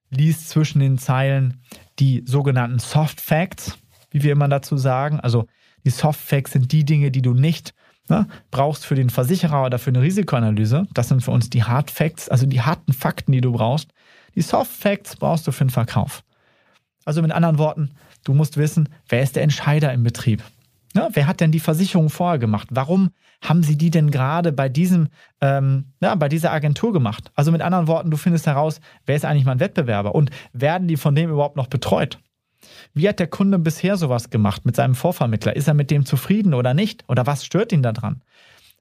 Liest 0.09 0.49
zwischen 0.49 0.79
den 0.79 0.97
Zeilen 0.97 1.63
die 1.99 2.23
sogenannten 2.25 2.79
Soft 2.79 3.21
Facts, 3.21 3.77
wie 4.11 4.23
wir 4.23 4.33
immer 4.33 4.49
dazu 4.49 4.77
sagen. 4.77 5.19
Also 5.21 5.45
die 5.85 5.89
Soft 5.89 6.19
Facts 6.19 6.51
sind 6.51 6.71
die 6.71 6.83
Dinge, 6.83 7.11
die 7.11 7.21
du 7.21 7.33
nicht 7.33 7.73
ne, 8.09 8.27
brauchst 8.51 8.85
für 8.85 8.95
den 8.95 9.09
Versicherer 9.09 9.65
oder 9.65 9.79
für 9.79 9.89
eine 9.89 10.01
Risikoanalyse. 10.01 10.87
Das 10.93 11.09
sind 11.09 11.21
für 11.21 11.31
uns 11.31 11.49
die 11.49 11.63
Hard 11.63 11.91
Facts, 11.91 12.29
also 12.29 12.45
die 12.45 12.61
harten 12.61 12.93
Fakten, 12.93 13.31
die 13.31 13.41
du 13.41 13.51
brauchst. 13.51 13.91
Die 14.35 14.41
Soft 14.41 14.71
Facts 14.71 15.15
brauchst 15.15 15.47
du 15.47 15.51
für 15.51 15.65
den 15.65 15.69
Verkauf. 15.69 16.23
Also 17.05 17.21
mit 17.21 17.31
anderen 17.31 17.57
Worten, 17.57 17.91
du 18.23 18.33
musst 18.33 18.57
wissen, 18.57 18.89
wer 19.09 19.21
ist 19.21 19.35
der 19.35 19.43
Entscheider 19.43 19.93
im 19.93 20.03
Betrieb? 20.03 20.41
Ja, 20.95 21.09
wer 21.11 21.27
hat 21.27 21.39
denn 21.41 21.51
die 21.51 21.59
Versicherung 21.59 22.09
vorher 22.09 22.37
gemacht? 22.37 22.67
Warum 22.71 23.09
haben 23.41 23.63
sie 23.63 23.77
die 23.77 23.89
denn 23.89 24.11
gerade 24.11 24.51
bei 24.51 24.69
diesem, 24.69 25.07
ähm, 25.41 25.93
ja, 26.01 26.13
bei 26.15 26.29
dieser 26.29 26.51
Agentur 26.51 26.93
gemacht? 26.93 27.31
Also 27.35 27.51
mit 27.51 27.61
anderen 27.61 27.87
Worten, 27.87 28.11
du 28.11 28.17
findest 28.17 28.45
heraus, 28.45 28.79
wer 29.05 29.15
ist 29.15 29.25
eigentlich 29.25 29.45
mein 29.45 29.59
Wettbewerber 29.59 30.13
und 30.13 30.29
werden 30.53 30.87
die 30.87 30.97
von 30.97 31.15
dem 31.15 31.31
überhaupt 31.31 31.57
noch 31.57 31.67
betreut? 31.67 32.19
Wie 32.93 33.07
hat 33.07 33.19
der 33.19 33.27
Kunde 33.27 33.59
bisher 33.59 33.97
sowas 33.97 34.29
gemacht 34.29 34.65
mit 34.65 34.75
seinem 34.75 34.95
Vorvermittler? 34.95 35.55
Ist 35.55 35.67
er 35.67 35.73
mit 35.73 35.91
dem 35.91 36.05
zufrieden 36.05 36.53
oder 36.53 36.73
nicht? 36.73 37.03
Oder 37.07 37.25
was 37.25 37.45
stört 37.45 37.71
ihn 37.71 37.83
daran? 37.83 38.21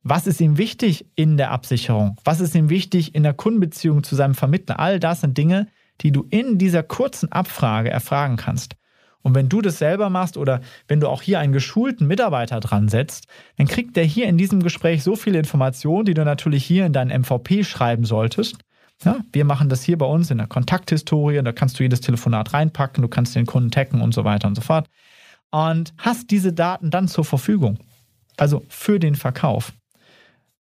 Was 0.02 0.26
ist 0.26 0.40
ihm 0.40 0.59
wichtig 0.59 1.06
in 1.14 1.37
der 1.37 1.52
Absicherung? 1.52 2.16
Was 2.25 2.40
ist 2.40 2.54
ihm 2.54 2.71
wichtig 2.71 3.14
in 3.14 3.23
der 3.23 3.35
Kundenbeziehung 3.35 4.02
zu 4.02 4.16
seinem 4.16 4.35
Vermittler? 4.35 4.80
All 4.80 4.99
das 4.99 5.21
sind 5.21 5.38
Dinge, 5.38 5.68
die 6.00 6.11
du 6.11 6.26
in 6.30 6.59
dieser 6.59 6.82
kurzen 6.82 7.30
Abfrage 7.30 7.90
erfragen 7.90 8.37
kannst. 8.37 8.76
Und 9.23 9.37
wenn 9.37 9.49
du 9.49 9.61
das 9.61 9.78
selber 9.78 10.11
machst 10.11 10.37
oder 10.37 10.61
wenn 10.88 10.99
du 10.99 11.09
auch 11.09 11.23
hier 11.23 11.38
einen 11.38 11.52
geschulten 11.52 12.09
Mitarbeiter 12.09 12.59
dran 12.59 12.88
setzt, 12.88 13.28
dann 13.56 13.68
kriegt 13.68 13.97
der 13.97 14.04
hier 14.04 14.26
in 14.26 14.37
diesem 14.37 14.62
Gespräch 14.62 15.04
so 15.04 15.14
viele 15.14 15.38
Informationen, 15.38 16.04
die 16.04 16.14
du 16.14 16.25
natürlich 16.25 16.64
hier 16.64 16.87
in 16.87 16.92
dein 16.92 17.09
MVP 17.09 17.62
schreiben 17.62 18.04
solltest. 18.04 18.56
Ja, 19.04 19.21
wir 19.32 19.44
machen 19.44 19.68
das 19.68 19.82
hier 19.82 19.99
bei 19.99 20.06
uns 20.06 20.30
in 20.30 20.38
der 20.38 20.47
Kontakthistorie, 20.47 21.42
da 21.42 21.52
kannst 21.52 21.78
du 21.78 21.82
jedes 21.82 22.00
Telefonat 22.00 22.52
reinpacken, 22.52 23.02
du 23.02 23.09
kannst 23.09 23.35
den 23.35 23.47
Kunden 23.47 23.71
taggen 23.71 24.00
und 24.00 24.14
so 24.14 24.25
weiter 24.25 24.47
und 24.47 24.54
so 24.54 24.61
fort. 24.61 24.88
Und 25.50 25.92
hast 25.99 26.30
diese 26.30 26.52
Daten 26.52 26.90
dann 26.90 27.09
zur 27.09 27.25
Verfügung. 27.25 27.78
Also 28.37 28.64
für 28.68 28.99
den 28.99 29.14
Verkauf. 29.14 29.73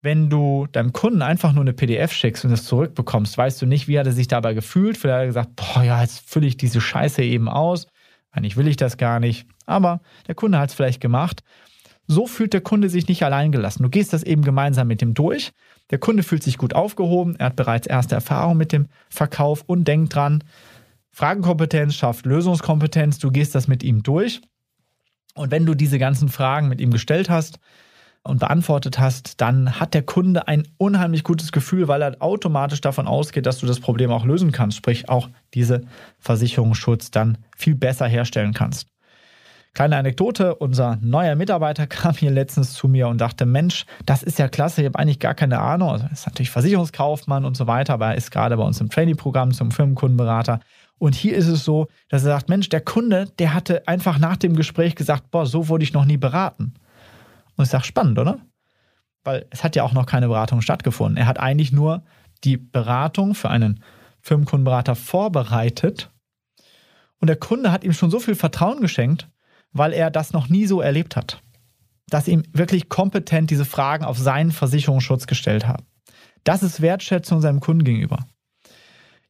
Wenn 0.01 0.29
du 0.29 0.67
deinem 0.71 0.93
Kunden 0.93 1.21
einfach 1.21 1.53
nur 1.53 1.63
eine 1.63 1.73
PDF 1.73 2.11
schickst 2.11 2.43
und 2.43 2.51
es 2.51 2.65
zurückbekommst, 2.65 3.37
weißt 3.37 3.61
du 3.61 3.67
nicht, 3.67 3.87
wie 3.87 3.99
hat 3.99 4.07
er 4.07 4.13
sich 4.13 4.27
dabei 4.27 4.53
gefühlt. 4.53 4.97
Vielleicht 4.97 5.13
hat 5.13 5.21
er 5.21 5.27
gesagt, 5.27 5.55
boah, 5.55 5.83
ja, 5.83 6.01
jetzt 6.01 6.27
fülle 6.27 6.47
ich 6.47 6.57
diese 6.57 6.81
Scheiße 6.81 7.21
eben 7.21 7.47
aus. 7.47 7.85
Eigentlich 8.31 8.57
will 8.57 8.67
ich 8.67 8.77
das 8.77 8.97
gar 8.97 9.19
nicht. 9.19 9.45
Aber 9.67 10.01
der 10.27 10.35
Kunde 10.35 10.57
hat 10.57 10.69
es 10.69 10.75
vielleicht 10.75 11.01
gemacht. 11.01 11.43
So 12.07 12.25
fühlt 12.25 12.53
der 12.53 12.61
Kunde 12.61 12.89
sich 12.89 13.07
nicht 13.07 13.23
allein 13.23 13.51
gelassen. 13.51 13.83
Du 13.83 13.89
gehst 13.89 14.11
das 14.11 14.23
eben 14.23 14.41
gemeinsam 14.41 14.87
mit 14.87 15.01
ihm 15.01 15.13
durch. 15.13 15.51
Der 15.91 15.99
Kunde 15.99 16.23
fühlt 16.23 16.43
sich 16.43 16.57
gut 16.57 16.73
aufgehoben. 16.73 17.35
Er 17.37 17.47
hat 17.47 17.55
bereits 17.55 17.87
erste 17.87 18.15
Erfahrung 18.15 18.57
mit 18.57 18.71
dem 18.71 18.87
Verkauf 19.09 19.63
und 19.67 19.87
denkt 19.87 20.15
dran, 20.15 20.43
Fragenkompetenz 21.11 21.93
schafft 21.93 22.25
Lösungskompetenz. 22.25 23.19
Du 23.19 23.31
gehst 23.31 23.53
das 23.53 23.67
mit 23.67 23.83
ihm 23.83 24.01
durch. 24.01 24.41
Und 25.35 25.51
wenn 25.51 25.65
du 25.65 25.75
diese 25.75 25.99
ganzen 25.99 26.29
Fragen 26.29 26.69
mit 26.69 26.81
ihm 26.81 26.91
gestellt 26.91 27.29
hast, 27.29 27.59
und 28.23 28.39
beantwortet 28.39 28.99
hast, 28.99 29.41
dann 29.41 29.79
hat 29.79 29.93
der 29.93 30.03
Kunde 30.03 30.47
ein 30.47 30.67
unheimlich 30.77 31.23
gutes 31.23 31.51
Gefühl, 31.51 31.87
weil 31.87 32.01
er 32.01 32.21
automatisch 32.21 32.81
davon 32.81 33.07
ausgeht, 33.07 33.45
dass 33.45 33.57
du 33.57 33.65
das 33.65 33.79
Problem 33.79 34.11
auch 34.11 34.25
lösen 34.25 34.51
kannst, 34.51 34.77
sprich 34.77 35.09
auch 35.09 35.29
diese 35.53 35.81
Versicherungsschutz 36.19 37.11
dann 37.11 37.39
viel 37.57 37.75
besser 37.75 38.07
herstellen 38.07 38.53
kannst. 38.53 38.90
Kleine 39.73 39.95
Anekdote, 39.95 40.55
unser 40.55 40.97
neuer 41.01 41.35
Mitarbeiter 41.35 41.87
kam 41.87 42.15
hier 42.15 42.31
letztens 42.31 42.73
zu 42.73 42.87
mir 42.87 43.07
und 43.07 43.21
dachte, 43.21 43.45
Mensch, 43.45 43.85
das 44.05 44.21
ist 44.21 44.37
ja 44.37 44.47
klasse, 44.49 44.81
ich 44.81 44.87
habe 44.87 44.99
eigentlich 44.99 45.19
gar 45.19 45.33
keine 45.33 45.59
Ahnung. 45.59 45.89
Also 45.89 46.07
ist 46.11 46.27
natürlich 46.27 46.51
Versicherungskaufmann 46.51 47.45
und 47.45 47.55
so 47.55 47.67
weiter, 47.67 47.93
aber 47.93 48.07
er 48.07 48.15
ist 48.15 48.31
gerade 48.31 48.57
bei 48.57 48.63
uns 48.63 48.81
im 48.81 48.89
Trainee-Programm 48.89 49.51
zum 49.51 49.71
Firmenkundenberater. 49.71 50.59
Und 50.97 51.15
hier 51.15 51.35
ist 51.35 51.47
es 51.47 51.63
so, 51.63 51.87
dass 52.09 52.23
er 52.23 52.33
sagt, 52.33 52.49
Mensch, 52.49 52.69
der 52.69 52.81
Kunde, 52.81 53.27
der 53.39 53.53
hatte 53.53 53.87
einfach 53.87 54.19
nach 54.19 54.37
dem 54.37 54.55
Gespräch 54.55 54.95
gesagt, 54.95 55.31
boah, 55.31 55.45
so 55.45 55.67
wurde 55.67 55.83
ich 55.83 55.93
noch 55.93 56.05
nie 56.05 56.17
beraten. 56.17 56.75
Und 57.55 57.63
ich 57.63 57.71
sage, 57.71 57.85
spannend, 57.85 58.19
oder? 58.19 58.39
Weil 59.23 59.47
es 59.49 59.63
hat 59.63 59.75
ja 59.75 59.83
auch 59.83 59.93
noch 59.93 60.05
keine 60.05 60.27
Beratung 60.27 60.61
stattgefunden. 60.61 61.17
Er 61.17 61.27
hat 61.27 61.39
eigentlich 61.39 61.71
nur 61.71 62.03
die 62.43 62.57
Beratung 62.57 63.35
für 63.35 63.49
einen 63.49 63.83
Firmenkundenberater 64.19 64.95
vorbereitet. 64.95 66.11
Und 67.19 67.27
der 67.27 67.35
Kunde 67.35 67.71
hat 67.71 67.83
ihm 67.83 67.93
schon 67.93 68.11
so 68.11 68.19
viel 68.19 68.35
Vertrauen 68.35 68.81
geschenkt, 68.81 69.27
weil 69.73 69.93
er 69.93 70.11
das 70.11 70.33
noch 70.33 70.49
nie 70.49 70.67
so 70.67 70.81
erlebt 70.81 71.15
hat. 71.15 71.41
Dass 72.09 72.27
ihm 72.27 72.43
wirklich 72.51 72.89
kompetent 72.89 73.49
diese 73.51 73.65
Fragen 73.65 74.03
auf 74.03 74.17
seinen 74.17 74.51
Versicherungsschutz 74.51 75.27
gestellt 75.27 75.67
haben. 75.67 75.85
Das 76.43 76.63
ist 76.63 76.81
Wertschätzung 76.81 77.41
seinem 77.41 77.59
Kunden 77.59 77.83
gegenüber. 77.83 78.25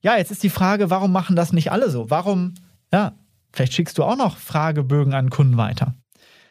Ja, 0.01 0.17
jetzt 0.17 0.31
ist 0.31 0.43
die 0.43 0.49
Frage, 0.49 0.89
warum 0.89 1.11
machen 1.11 1.35
das 1.35 1.53
nicht 1.53 1.71
alle 1.71 1.89
so? 1.89 2.09
Warum, 2.09 2.55
ja, 2.91 3.13
vielleicht 3.53 3.73
schickst 3.73 3.97
du 3.97 4.03
auch 4.03 4.17
noch 4.17 4.37
Fragebögen 4.37 5.13
an 5.13 5.29
Kunden 5.29 5.57
weiter. 5.57 5.95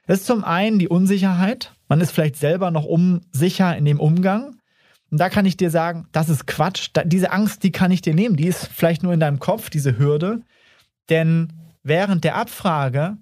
Das 0.06 0.20
ist 0.20 0.26
zum 0.26 0.44
einen 0.44 0.78
die 0.78 0.88
Unsicherheit. 0.88 1.72
Man 1.88 2.00
ist 2.00 2.12
vielleicht 2.12 2.36
selber 2.36 2.70
noch 2.70 2.84
unsicher 2.84 3.76
in 3.76 3.84
dem 3.84 3.98
Umgang. 3.98 4.56
Und 5.10 5.18
da 5.18 5.28
kann 5.28 5.46
ich 5.46 5.56
dir 5.56 5.70
sagen, 5.70 6.06
das 6.12 6.28
ist 6.28 6.46
Quatsch. 6.46 6.90
Da, 6.92 7.02
diese 7.02 7.32
Angst, 7.32 7.64
die 7.64 7.72
kann 7.72 7.90
ich 7.90 8.02
dir 8.02 8.14
nehmen. 8.14 8.36
Die 8.36 8.46
ist 8.46 8.66
vielleicht 8.66 9.02
nur 9.02 9.12
in 9.12 9.20
deinem 9.20 9.40
Kopf, 9.40 9.70
diese 9.70 9.98
Hürde. 9.98 10.42
Denn 11.08 11.52
während 11.82 12.22
der 12.22 12.36
Abfrage 12.36 13.16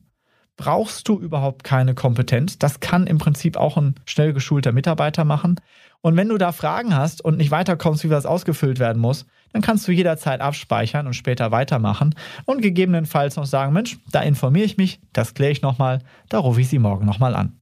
brauchst 0.59 1.09
du 1.09 1.19
überhaupt 1.19 1.65
keine 1.65 1.95
Kompetenz. 1.95 2.59
Das 2.59 2.81
kann 2.81 3.07
im 3.07 3.17
Prinzip 3.17 3.57
auch 3.57 3.79
ein 3.79 3.95
schnell 4.05 4.35
geschulter 4.35 4.73
Mitarbeiter 4.73 5.25
machen. 5.25 5.59
Und 6.03 6.17
wenn 6.17 6.29
du 6.29 6.37
da 6.37 6.53
Fragen 6.53 6.95
hast 6.95 7.25
und 7.25 7.39
nicht 7.39 7.51
weiterkommst, 7.51 8.05
wie 8.05 8.09
das 8.09 8.27
ausgefüllt 8.27 8.79
werden 8.79 9.01
muss, 9.01 9.25
dann 9.53 9.63
kannst 9.63 9.89
du 9.89 9.93
jederzeit 9.93 10.41
abspeichern 10.41 11.07
und 11.07 11.15
später 11.15 11.51
weitermachen 11.51 12.15
und 12.45 12.61
gegebenenfalls 12.61 13.37
noch 13.37 13.47
sagen, 13.47 13.73
Mensch, 13.73 13.99
da 14.13 14.21
informiere 14.21 14.67
ich 14.67 14.77
mich, 14.77 15.01
das 15.13 15.33
kläre 15.33 15.53
ich 15.53 15.63
nochmal, 15.63 16.03
da 16.29 16.39
rufe 16.39 16.61
ich 16.61 16.69
sie 16.69 16.79
morgen 16.79 17.07
nochmal 17.07 17.35
an. 17.35 17.61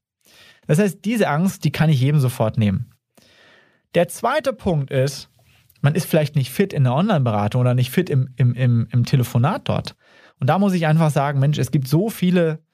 Das 0.66 0.78
heißt, 0.78 1.04
diese 1.04 1.28
Angst, 1.28 1.64
die 1.64 1.72
kann 1.72 1.90
ich 1.90 2.00
jedem 2.00 2.20
sofort 2.20 2.58
nehmen. 2.58 2.90
Der 3.94 4.08
zweite 4.08 4.52
Punkt 4.52 4.90
ist, 4.90 5.30
man 5.80 5.94
ist 5.94 6.06
vielleicht 6.06 6.34
nicht 6.34 6.50
fit 6.50 6.72
in 6.72 6.84
der 6.84 6.94
Online-Beratung 6.94 7.60
oder 7.60 7.74
nicht 7.74 7.90
fit 7.90 8.10
im, 8.10 8.30
im, 8.36 8.54
im, 8.54 8.88
im 8.90 9.04
Telefonat 9.04 9.68
dort. 9.68 9.94
Und 10.40 10.48
da 10.48 10.58
muss 10.58 10.72
ich 10.72 10.86
einfach 10.86 11.10
sagen, 11.10 11.38
Mensch, 11.38 11.58
es 11.58 11.70
gibt 11.70 11.88
so 11.88 12.10
viele 12.10 12.65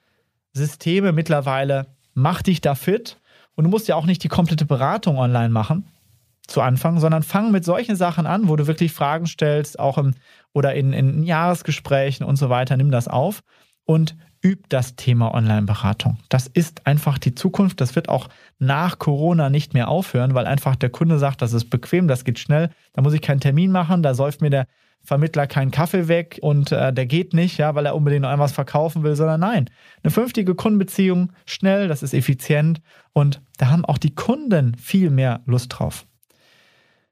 Systeme 0.52 1.12
mittlerweile, 1.12 1.86
mach 2.14 2.42
dich 2.42 2.60
da 2.60 2.74
fit 2.74 3.20
und 3.54 3.64
du 3.64 3.70
musst 3.70 3.88
ja 3.88 3.96
auch 3.96 4.06
nicht 4.06 4.22
die 4.22 4.28
komplette 4.28 4.66
Beratung 4.66 5.18
online 5.18 5.50
machen 5.50 5.86
zu 6.46 6.60
Anfang, 6.60 6.98
sondern 6.98 7.22
fang 7.22 7.50
mit 7.52 7.64
solchen 7.64 7.96
Sachen 7.96 8.26
an, 8.26 8.48
wo 8.48 8.56
du 8.56 8.66
wirklich 8.66 8.92
Fragen 8.92 9.26
stellst, 9.26 9.78
auch 9.78 9.96
im 9.98 10.14
oder 10.52 10.74
in, 10.74 10.92
in 10.92 11.22
Jahresgesprächen 11.22 12.26
und 12.26 12.36
so 12.36 12.50
weiter. 12.50 12.76
Nimm 12.76 12.90
das 12.90 13.08
auf 13.08 13.42
und 13.84 14.16
üb 14.44 14.68
das 14.68 14.96
Thema 14.96 15.32
Online-Beratung. 15.34 16.18
Das 16.28 16.48
ist 16.48 16.86
einfach 16.86 17.18
die 17.18 17.34
Zukunft. 17.34 17.80
Das 17.80 17.94
wird 17.94 18.08
auch 18.08 18.28
nach 18.58 18.98
Corona 18.98 19.50
nicht 19.50 19.72
mehr 19.72 19.88
aufhören, 19.88 20.34
weil 20.34 20.46
einfach 20.46 20.76
der 20.76 20.90
Kunde 20.90 21.18
sagt, 21.18 21.42
das 21.42 21.52
ist 21.52 21.70
bequem, 21.70 22.08
das 22.08 22.24
geht 22.24 22.38
schnell. 22.38 22.70
Da 22.92 23.02
muss 23.02 23.14
ich 23.14 23.22
keinen 23.22 23.40
Termin 23.40 23.70
machen, 23.70 24.02
da 24.02 24.14
säuft 24.14 24.40
mir 24.40 24.50
der 24.50 24.66
Vermittler 25.04 25.46
keinen 25.46 25.70
Kaffee 25.72 26.06
weg 26.06 26.38
und 26.42 26.70
äh, 26.70 26.92
der 26.92 27.06
geht 27.06 27.34
nicht, 27.34 27.58
ja, 27.58 27.74
weil 27.74 27.86
er 27.86 27.96
unbedingt 27.96 28.22
noch 28.22 28.32
etwas 28.32 28.52
verkaufen 28.52 29.02
will, 29.02 29.16
sondern 29.16 29.40
nein. 29.40 29.70
Eine 30.02 30.10
vernünftige 30.10 30.54
Kundenbeziehung, 30.54 31.32
schnell, 31.44 31.88
das 31.88 32.02
ist 32.02 32.14
effizient 32.14 32.80
und 33.12 33.42
da 33.58 33.68
haben 33.68 33.84
auch 33.84 33.98
die 33.98 34.14
Kunden 34.14 34.76
viel 34.76 35.10
mehr 35.10 35.40
Lust 35.44 35.72
drauf. 35.76 36.06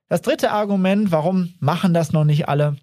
Das 0.09 0.23
dritte 0.23 0.53
Argument, 0.53 1.11
warum 1.11 1.55
machen 1.59 1.95
das 1.95 2.13
noch 2.13 2.25
nicht 2.25 2.49
alle? 2.49 2.77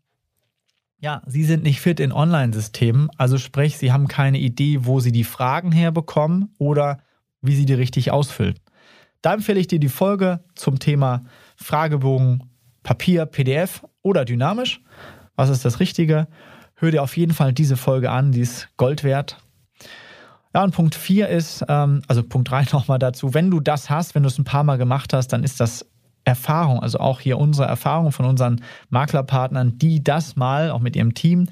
Ja, 1.00 1.22
sie 1.26 1.44
sind 1.44 1.64
nicht 1.64 1.80
fit 1.80 2.00
in 2.00 2.12
Online-Systemen, 2.12 3.10
also 3.18 3.38
sprich, 3.38 3.78
sie 3.78 3.92
haben 3.92 4.08
keine 4.08 4.40
Idee, 4.40 4.80
wo 4.86 5.00
sie 5.00 5.12
die 5.12 5.24
Fragen 5.24 5.72
herbekommen 5.72 6.54
oder 6.58 7.00
wie 7.42 7.56
sie 7.56 7.66
die 7.66 7.74
richtig 7.74 8.12
ausfüllen. 8.12 8.56
Da 9.22 9.34
empfehle 9.34 9.60
ich 9.60 9.68
dir 9.68 9.80
die 9.80 9.90
Folge 9.90 10.44
zum 10.56 10.80
Thema 10.80 11.24
Fragebogen 11.56 12.44
Papier, 12.84 13.26
PDF 13.26 13.84
oder 14.08 14.26
dynamisch. 14.26 14.82
Was 15.36 15.50
ist 15.50 15.66
das 15.66 15.80
Richtige? 15.80 16.28
Hör 16.76 16.92
dir 16.92 17.04
auf 17.04 17.18
jeden 17.18 17.34
Fall 17.34 17.54
diese 17.54 17.78
Folge 17.78 18.10
an, 18.12 18.32
die 18.32 18.42
ist 18.42 18.70
Gold 18.78 19.04
wert. 19.04 19.38
Ja, 20.54 20.64
und 20.64 20.74
Punkt 20.74 20.96
4 20.96 21.28
ist, 21.28 21.64
ähm, 21.68 22.02
also 22.08 22.24
Punkt 22.24 22.50
3 22.50 22.66
nochmal 22.72 23.00
dazu, 23.00 23.34
wenn 23.34 23.52
du 23.52 23.60
das 23.60 23.90
hast, 23.90 24.16
wenn 24.16 24.24
du 24.24 24.28
es 24.28 24.40
ein 24.40 24.46
paar 24.46 24.64
Mal 24.64 24.78
gemacht 24.78 25.14
hast, 25.14 25.28
dann 25.30 25.44
ist 25.44 25.60
das 25.60 25.86
Erfahrung, 26.24 26.82
also 26.82 27.00
auch 27.00 27.20
hier 27.20 27.38
unsere 27.38 27.68
Erfahrung 27.68 28.12
von 28.12 28.26
unseren 28.26 28.62
Maklerpartnern, 28.90 29.78
die 29.78 30.04
das 30.04 30.36
mal 30.36 30.72
auch 30.72 30.82
mit 30.82 30.96
ihrem 30.96 31.14
Team 31.14 31.48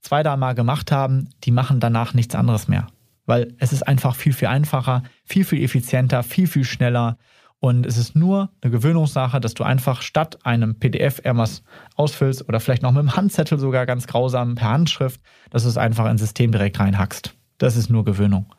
zwei, 0.00 0.22
drei 0.22 0.36
Mal 0.36 0.54
gemacht 0.54 0.92
haben, 0.92 1.28
die 1.44 1.50
machen 1.50 1.80
danach 1.80 2.14
nichts 2.14 2.34
anderes 2.34 2.68
mehr. 2.68 2.86
Weil 3.26 3.54
es 3.58 3.72
ist 3.72 3.86
einfach 3.86 4.16
viel, 4.16 4.32
viel 4.32 4.48
einfacher, 4.48 5.02
viel, 5.24 5.44
viel 5.44 5.62
effizienter, 5.62 6.22
viel, 6.22 6.46
viel 6.46 6.64
schneller. 6.64 7.18
Und 7.60 7.86
es 7.86 7.96
ist 7.96 8.14
nur 8.14 8.50
eine 8.60 8.70
Gewöhnungssache, 8.70 9.40
dass 9.40 9.54
du 9.54 9.64
einfach 9.64 10.02
statt 10.02 10.38
einem 10.44 10.78
PDF 10.78 11.20
irgendwas 11.24 11.62
ausfüllst 11.96 12.48
oder 12.48 12.60
vielleicht 12.60 12.82
noch 12.82 12.92
mit 12.92 13.02
dem 13.02 13.16
Handzettel 13.16 13.58
sogar 13.58 13.84
ganz 13.84 14.06
grausam 14.06 14.54
per 14.54 14.68
Handschrift, 14.68 15.20
dass 15.50 15.64
du 15.64 15.68
es 15.68 15.76
einfach 15.76 16.08
ins 16.08 16.20
System 16.20 16.52
direkt 16.52 16.78
reinhackst. 16.78 17.34
Das 17.58 17.76
ist 17.76 17.90
nur 17.90 18.04
Gewöhnung. 18.04 18.54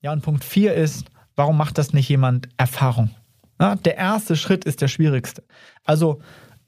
Ja, 0.00 0.12
und 0.12 0.22
Punkt 0.22 0.44
4 0.44 0.74
ist, 0.74 1.06
warum 1.34 1.56
macht 1.56 1.76
das 1.76 1.92
nicht 1.92 2.08
jemand 2.08 2.48
Erfahrung? 2.56 3.10
Na, 3.58 3.74
der 3.74 3.96
erste 3.96 4.36
Schritt 4.36 4.64
ist 4.64 4.80
der 4.80 4.88
schwierigste. 4.88 5.42
Also 5.84 6.22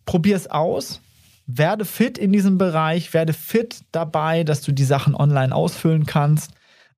probier 0.05 0.37
es 0.37 0.51
aus, 0.51 1.01
werde 1.47 1.85
fit 1.85 2.19
in 2.19 2.33
diesem 2.33 2.59
Bereich, 2.59 3.15
werde 3.15 3.33
fit 3.33 3.85
dabei, 3.93 4.45
dass 4.45 4.63
du 4.63 4.73
die 4.73 4.85
Sachen 4.85 5.15
online 5.15 5.55
ausfüllen 5.55 6.07
kannst. 6.07 6.53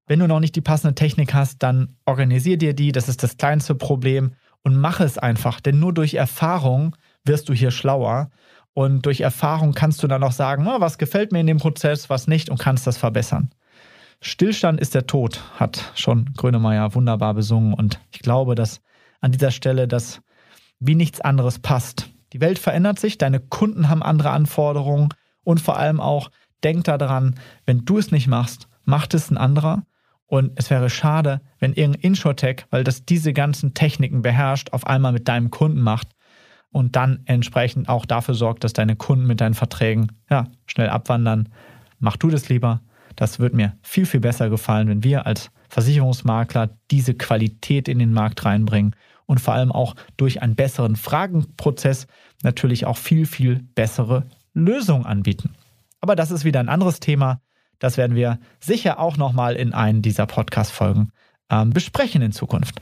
Wenn 0.06 0.18
du 0.18 0.26
noch 0.26 0.40
nicht 0.40 0.54
die 0.54 0.60
passende 0.60 0.94
Technik 0.94 1.32
hast, 1.32 1.62
dann 1.62 1.96
organisier 2.04 2.58
dir 2.58 2.74
die, 2.74 2.92
das 2.92 3.08
ist 3.08 3.22
das 3.22 3.36
kleinste 3.38 3.74
Problem 3.74 4.32
und 4.62 4.76
mache 4.76 5.04
es 5.04 5.18
einfach, 5.18 5.60
denn 5.60 5.78
nur 5.78 5.94
durch 5.94 6.14
Erfahrung 6.14 6.96
wirst 7.24 7.48
du 7.48 7.54
hier 7.54 7.70
schlauer 7.70 8.30
und 8.74 9.06
durch 9.06 9.20
Erfahrung 9.20 9.72
kannst 9.72 10.02
du 10.02 10.06
dann 10.06 10.22
auch 10.22 10.32
sagen, 10.32 10.66
was 10.66 10.98
gefällt 10.98 11.32
mir 11.32 11.40
in 11.40 11.46
dem 11.46 11.58
Prozess, 11.58 12.10
was 12.10 12.26
nicht 12.26 12.50
und 12.50 12.58
kannst 12.58 12.86
das 12.86 12.98
verbessern. 12.98 13.50
Stillstand 14.20 14.80
ist 14.80 14.94
der 14.94 15.06
Tod, 15.06 15.40
hat 15.58 15.92
schon 15.94 16.32
Grönemeyer 16.36 16.94
wunderbar 16.94 17.34
besungen 17.34 17.74
und 17.74 18.00
ich 18.10 18.20
glaube, 18.20 18.54
dass 18.54 18.80
an 19.20 19.32
dieser 19.32 19.50
Stelle, 19.50 19.88
dass 19.88 20.20
wie 20.80 20.94
nichts 20.94 21.20
anderes 21.20 21.58
passt. 21.58 22.10
Die 22.32 22.40
Welt 22.40 22.58
verändert 22.58 22.98
sich, 22.98 23.16
deine 23.16 23.40
Kunden 23.40 23.88
haben 23.88 24.02
andere 24.02 24.30
Anforderungen 24.30 25.08
und 25.44 25.60
vor 25.60 25.78
allem 25.78 26.00
auch 26.00 26.30
denk 26.62 26.84
daran, 26.84 27.36
wenn 27.64 27.84
du 27.84 27.98
es 27.98 28.10
nicht 28.10 28.26
machst, 28.26 28.68
macht 28.84 29.14
es 29.14 29.30
ein 29.30 29.38
anderer. 29.38 29.84
Und 30.34 30.50
es 30.56 30.68
wäre 30.68 30.90
schade, 30.90 31.42
wenn 31.60 31.74
irgendein 31.74 32.10
Insurtech, 32.10 32.66
weil 32.70 32.82
das 32.82 33.04
diese 33.04 33.32
ganzen 33.32 33.72
Techniken 33.72 34.22
beherrscht, 34.22 34.72
auf 34.72 34.84
einmal 34.84 35.12
mit 35.12 35.28
deinem 35.28 35.52
Kunden 35.52 35.80
macht 35.80 36.08
und 36.72 36.96
dann 36.96 37.20
entsprechend 37.26 37.88
auch 37.88 38.04
dafür 38.04 38.34
sorgt, 38.34 38.64
dass 38.64 38.72
deine 38.72 38.96
Kunden 38.96 39.28
mit 39.28 39.40
deinen 39.40 39.54
Verträgen 39.54 40.10
ja, 40.28 40.48
schnell 40.66 40.88
abwandern. 40.88 41.50
Mach 42.00 42.16
du 42.16 42.30
das 42.30 42.48
lieber. 42.48 42.80
Das 43.14 43.38
wird 43.38 43.54
mir 43.54 43.78
viel, 43.80 44.06
viel 44.06 44.18
besser 44.18 44.50
gefallen, 44.50 44.88
wenn 44.88 45.04
wir 45.04 45.24
als 45.24 45.52
Versicherungsmakler 45.68 46.70
diese 46.90 47.14
Qualität 47.14 47.86
in 47.86 48.00
den 48.00 48.12
Markt 48.12 48.44
reinbringen 48.44 48.96
und 49.26 49.40
vor 49.40 49.54
allem 49.54 49.70
auch 49.70 49.94
durch 50.16 50.42
einen 50.42 50.56
besseren 50.56 50.96
Fragenprozess 50.96 52.08
natürlich 52.42 52.86
auch 52.86 52.96
viel, 52.96 53.26
viel 53.26 53.62
bessere 53.76 54.26
Lösungen 54.52 55.06
anbieten. 55.06 55.54
Aber 56.00 56.16
das 56.16 56.32
ist 56.32 56.44
wieder 56.44 56.58
ein 56.58 56.68
anderes 56.68 56.98
Thema. 56.98 57.40
Das 57.78 57.96
werden 57.96 58.16
wir 58.16 58.38
sicher 58.60 58.98
auch 58.98 59.16
nochmal 59.16 59.56
in 59.56 59.74
einen 59.74 60.02
dieser 60.02 60.26
Podcast-Folgen 60.26 61.10
ähm, 61.50 61.70
besprechen 61.70 62.22
in 62.22 62.32
Zukunft. 62.32 62.80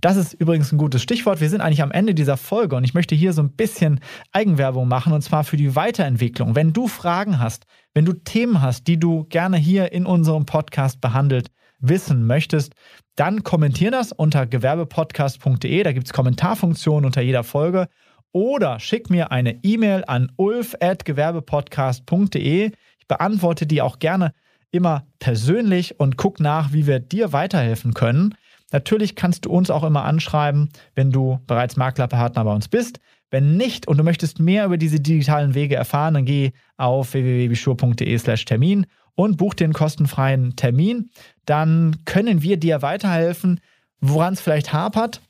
Das 0.00 0.16
ist 0.16 0.34
übrigens 0.34 0.72
ein 0.72 0.78
gutes 0.78 1.02
Stichwort. 1.02 1.40
Wir 1.40 1.50
sind 1.50 1.60
eigentlich 1.60 1.82
am 1.82 1.90
Ende 1.90 2.14
dieser 2.14 2.36
Folge 2.36 2.76
und 2.76 2.84
ich 2.84 2.94
möchte 2.94 3.14
hier 3.14 3.32
so 3.32 3.42
ein 3.42 3.52
bisschen 3.52 4.00
Eigenwerbung 4.32 4.88
machen 4.88 5.12
und 5.12 5.22
zwar 5.22 5.44
für 5.44 5.56
die 5.56 5.76
Weiterentwicklung. 5.76 6.54
Wenn 6.54 6.72
du 6.72 6.88
Fragen 6.88 7.38
hast, 7.38 7.66
wenn 7.94 8.04
du 8.04 8.14
Themen 8.14 8.62
hast, 8.62 8.86
die 8.86 8.98
du 8.98 9.24
gerne 9.24 9.56
hier 9.56 9.92
in 9.92 10.06
unserem 10.06 10.46
Podcast 10.46 11.00
behandelt 11.00 11.48
wissen 11.80 12.26
möchtest, 12.26 12.74
dann 13.14 13.44
kommentier 13.44 13.90
das 13.90 14.12
unter 14.12 14.46
gewerbepodcast.de. 14.46 15.82
Da 15.82 15.92
gibt 15.92 16.06
es 16.06 16.12
Kommentarfunktionen 16.12 17.04
unter 17.04 17.20
jeder 17.20 17.44
Folge. 17.44 17.88
Oder 18.32 18.78
schick 18.78 19.10
mir 19.10 19.32
eine 19.32 19.64
E-Mail 19.64 20.04
an 20.06 20.30
ulf.gewerbepodcast.de. 20.36 22.72
Beantworte 23.08 23.66
die 23.66 23.82
auch 23.82 23.98
gerne 23.98 24.32
immer 24.70 25.06
persönlich 25.18 25.98
und 25.98 26.16
guck 26.16 26.40
nach, 26.40 26.72
wie 26.72 26.86
wir 26.86 27.00
dir 27.00 27.32
weiterhelfen 27.32 27.94
können. 27.94 28.34
Natürlich 28.70 29.16
kannst 29.16 29.46
du 29.46 29.50
uns 29.50 29.70
auch 29.70 29.82
immer 29.82 30.04
anschreiben, 30.04 30.68
wenn 30.94 31.10
du 31.10 31.40
bereits 31.46 31.76
Maklerpartner 31.76 32.44
bei 32.44 32.52
uns 32.52 32.68
bist. 32.68 33.00
Wenn 33.30 33.56
nicht 33.56 33.88
und 33.88 33.98
du 33.98 34.04
möchtest 34.04 34.40
mehr 34.40 34.66
über 34.66 34.78
diese 34.78 35.00
digitalen 35.00 35.54
Wege 35.54 35.74
erfahren, 35.74 36.14
dann 36.14 36.24
geh 36.24 36.52
auf 36.76 37.12
www.bischur.de/termin 37.12 38.86
und 39.14 39.36
buch 39.36 39.54
den 39.54 39.72
kostenfreien 39.72 40.56
Termin. 40.56 41.10
Dann 41.44 41.96
können 42.04 42.42
wir 42.42 42.56
dir 42.56 42.82
weiterhelfen, 42.82 43.60
woran 44.00 44.34
es 44.34 44.40
vielleicht 44.40 44.72
hapert. 44.72 45.20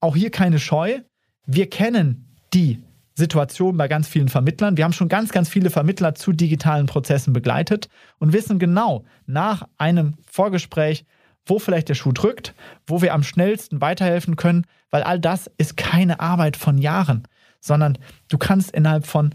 Auch 0.00 0.16
hier 0.16 0.30
keine 0.30 0.58
Scheu. 0.58 1.00
Wir 1.46 1.70
kennen 1.70 2.34
die 2.52 2.82
Situation 3.16 3.76
bei 3.76 3.88
ganz 3.88 4.06
vielen 4.06 4.28
Vermittlern. 4.28 4.76
Wir 4.76 4.84
haben 4.84 4.92
schon 4.92 5.08
ganz, 5.08 5.32
ganz 5.32 5.48
viele 5.48 5.70
Vermittler 5.70 6.14
zu 6.14 6.32
digitalen 6.32 6.86
Prozessen 6.86 7.32
begleitet 7.32 7.88
und 8.18 8.32
wissen 8.32 8.58
genau 8.58 9.04
nach 9.26 9.66
einem 9.78 10.14
Vorgespräch, 10.30 11.06
wo 11.46 11.58
vielleicht 11.58 11.88
der 11.88 11.94
Schuh 11.94 12.12
drückt, 12.12 12.54
wo 12.86 13.00
wir 13.00 13.14
am 13.14 13.22
schnellsten 13.22 13.80
weiterhelfen 13.80 14.36
können, 14.36 14.66
weil 14.90 15.02
all 15.02 15.18
das 15.18 15.50
ist 15.56 15.76
keine 15.76 16.20
Arbeit 16.20 16.56
von 16.56 16.76
Jahren, 16.76 17.26
sondern 17.60 17.96
du 18.28 18.36
kannst 18.36 18.72
innerhalb 18.72 19.06
von 19.06 19.34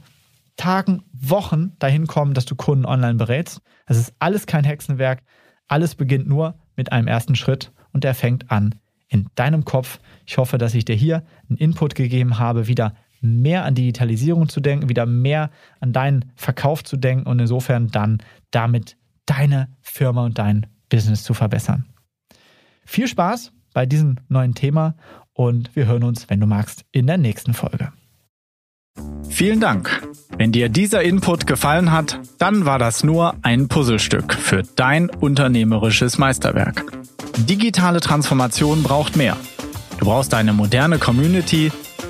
Tagen, 0.58 1.04
Wochen 1.14 1.74
dahin 1.80 2.06
kommen, 2.06 2.36
dass 2.36 2.46
du 2.46 2.56
Kunden 2.56 2.86
online 2.86 3.16
berätst. 3.16 3.62
Es 3.88 3.98
ist 3.98 4.14
alles 4.20 4.46
kein 4.46 4.64
Hexenwerk. 4.64 5.24
Alles 5.68 5.96
beginnt 5.96 6.28
nur 6.28 6.56
mit 6.76 6.92
einem 6.92 7.08
ersten 7.08 7.36
Schritt 7.36 7.72
und 7.94 8.04
der 8.04 8.14
fängt 8.14 8.52
an 8.52 8.76
in 9.08 9.28
deinem 9.36 9.66
Kopf. 9.66 10.00
Ich 10.28 10.38
hoffe, 10.38 10.58
dass 10.58 10.76
ich 10.76 10.86
dir 10.86 10.96
hier 10.96 11.24
einen 11.50 11.58
Input 11.58 11.96
gegeben 11.96 12.38
habe, 12.38 12.68
wieder 12.68 12.94
mehr 13.22 13.64
an 13.66 13.76
Digitalisierung 13.76 14.50
zu 14.50 14.60
denken, 14.60 14.90
wieder 14.90 15.06
mehr 15.06 15.52
an 15.80 15.94
deinen 15.94 16.26
Verkauf 16.36 16.84
zu 16.84 16.98
denken 16.98 17.28
und 17.28 17.40
insofern 17.40 17.88
dann 17.88 18.22
damit 18.50 18.98
deine 19.26 19.70
Firma 19.82 20.26
und 20.26 20.38
dein 20.38 20.68
Business 20.90 21.24
zu 21.24 21.34
verbessern. 21.34 21.86
Viel 22.86 23.08
Spaß 23.08 23.54
bei 23.74 23.86
diesem 23.86 24.18
neuen 24.28 24.56
Thema 24.56 24.96
und 25.34 25.76
wir 25.76 25.86
hören 25.86 26.04
uns, 26.04 26.30
wenn 26.30 26.40
du 26.40 26.48
magst, 26.48 26.84
in 26.92 27.08
der 27.08 27.18
nächsten 27.18 27.54
Folge. 27.54 27.94
Vielen 29.30 29.62
Dank. 29.62 30.02
Wenn 30.38 30.52
dir 30.52 30.68
dieser 30.68 31.02
Input 31.02 31.48
gefallen 31.48 31.92
hat, 31.92 32.20
dann 32.38 32.66
war 32.66 32.80
das 32.80 33.04
nur 33.04 33.36
ein 33.42 33.70
Puzzlestück 33.70 34.34
für 34.34 34.64
dein 34.76 35.10
unternehmerisches 35.10 36.18
Meisterwerk. 36.18 36.84
Digitale 37.38 38.02
Transformation 38.02 38.84
braucht 38.84 39.16
mehr. 39.16 39.38
Du 40.00 40.06
brauchst 40.06 40.34
eine 40.34 40.52
moderne 40.52 41.00
Community, 41.00 41.72